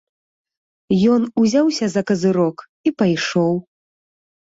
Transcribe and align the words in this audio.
Ён 1.15 1.21
узяўся 1.41 1.85
за 1.95 2.01
казырок 2.11 2.57
і 2.87 2.93
пайшоў. 3.03 3.53